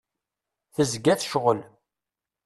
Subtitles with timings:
[0.75, 1.59] Tezga tecɣel.